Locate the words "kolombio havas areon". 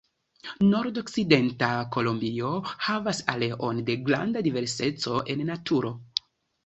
1.97-3.83